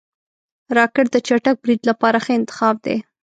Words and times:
راکټ 0.77 1.07
د 1.11 1.15
چټک 1.27 1.55
برید 1.63 1.81
لپاره 1.89 2.17
ښه 2.25 2.31
انتخاب 2.39 2.75
دی 2.85 2.97